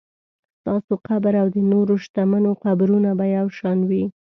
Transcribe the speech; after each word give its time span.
ستاسو 0.59 0.93
قبر 1.07 1.33
او 1.41 1.47
د 1.55 1.57
نورو 1.71 1.93
شتمنو 2.03 2.51
قبرونه 2.63 3.09
به 3.19 3.25
یو 3.37 3.47
شان 3.57 3.79
وي. 3.89 4.03